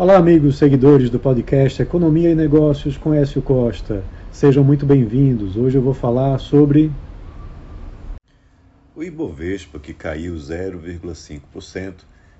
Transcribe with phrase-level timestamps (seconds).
[0.00, 4.02] Olá, amigos seguidores do podcast Economia e Negócios com Écio Costa.
[4.32, 5.58] Sejam muito bem-vindos.
[5.58, 6.90] Hoje eu vou falar sobre.
[8.96, 11.96] O Ibovespa, que caiu 0,5%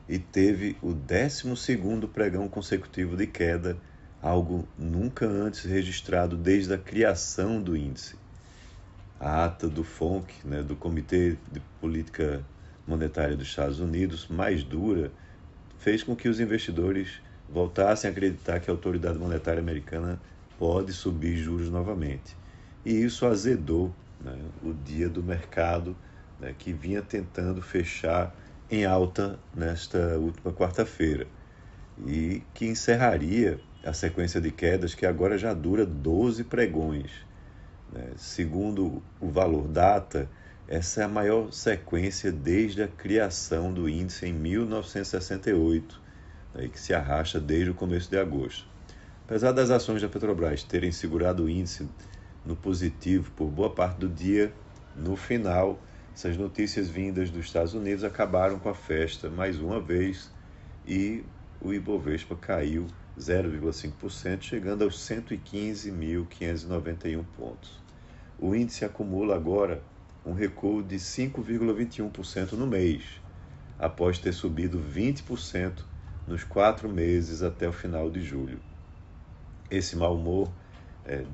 [0.09, 3.77] e teve o 12 pregão consecutivo de queda,
[4.23, 8.17] algo nunca antes registrado desde a criação do índice.
[9.21, 12.43] A ata do FONC, né, do Comitê de Política
[12.87, 15.13] Monetária dos Estados Unidos, mais dura,
[15.77, 17.21] fez com que os investidores
[17.53, 20.21] voltassem a acreditar que a autoridade monetária americana
[20.59, 22.37] pode subir juros novamente.
[22.85, 25.97] E isso azedou né, o dia do mercado,
[26.39, 28.35] né, que vinha tentando fechar
[28.71, 31.27] em alta nesta última quarta-feira,
[32.07, 37.11] e que encerraria a sequência de quedas que agora já dura 12 pregões.
[37.93, 38.13] Né.
[38.17, 40.29] Segundo o valor data,
[40.69, 46.01] essa é a maior sequência desde a criação do índice em 1968
[46.55, 48.67] né, que se arrasta desde o começo de agosto.
[49.25, 51.89] Apesar das ações da Petrobras terem segurado o índice
[52.45, 54.53] no positivo por boa parte do dia,
[54.97, 55.79] no final,
[56.15, 60.33] essas notícias vindas dos Estados Unidos acabaram com a festa mais uma vez
[60.87, 61.25] e
[61.61, 67.79] o Ibovespa caiu 0,5%, chegando aos 115.591 pontos.
[68.39, 69.83] O índice acumula agora
[70.25, 73.21] um recuo de 5,21% no mês,
[73.79, 75.85] após ter subido 20%
[76.31, 78.61] nos quatro meses até o final de julho.
[79.69, 80.49] Esse mau humor
[81.05, 81.25] é,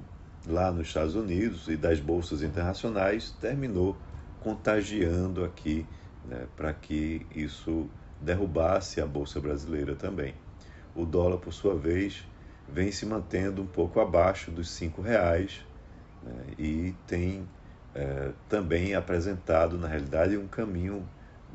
[0.46, 3.94] lá nos Estados Unidos e das bolsas internacionais terminou
[4.40, 5.86] contagiando aqui
[6.24, 7.90] né, para que isso
[8.22, 10.34] derrubasse a bolsa brasileira também.
[10.94, 12.26] O dólar, por sua vez,
[12.66, 15.62] vem se mantendo um pouco abaixo dos cinco reais
[16.22, 17.46] né, e tem
[17.94, 21.06] é, também apresentado, na realidade, um caminho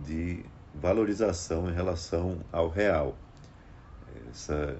[0.05, 3.15] de valorização em relação ao real
[4.29, 4.77] essa,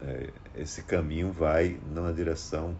[0.00, 2.74] é, esse caminho vai na direção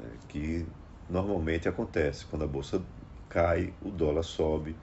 [0.00, 0.66] é, que
[1.08, 2.26] normalmente acontece.
[2.26, 2.82] Quando a bolsa
[3.28, 4.76] cai, o dólar sobe,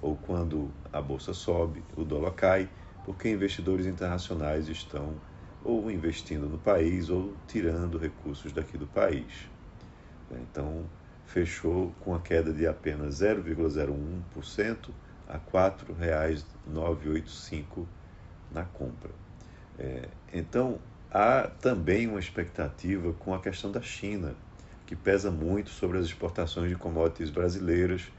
[0.00, 2.68] ou quando a bolsa sobe, o dólar cai,
[3.04, 5.14] porque investidores internacionais estão
[5.62, 9.46] ou investindo no país ou tirando recursos daqui do país.
[10.30, 10.86] Então,
[11.26, 14.88] fechou com a queda de apenas 0,01%
[15.28, 17.86] a R$ 4,985
[18.52, 19.10] na compra.
[20.32, 20.78] Então,
[21.10, 24.34] há também uma expectativa com a questão da China,
[24.86, 28.10] que pesa muito sobre as exportações de commodities brasileiras,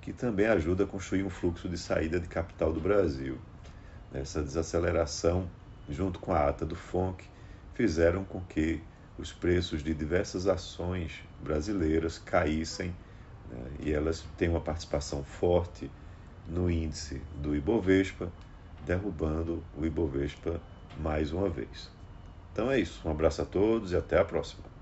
[0.00, 3.38] que também ajuda a construir um fluxo de saída de capital do Brasil.
[4.12, 5.48] Essa desaceleração,
[5.88, 7.24] junto com a ata do FONC,
[7.74, 8.82] fizeram com que
[9.18, 12.94] os preços de diversas ações brasileiras caíssem
[13.50, 15.90] né, e elas têm uma participação forte
[16.48, 18.32] no índice do Ibovespa,
[18.86, 20.60] derrubando o Ibovespa
[20.96, 21.90] mais uma vez.
[22.52, 23.06] Então é isso.
[23.06, 24.77] Um abraço a todos e até a próxima.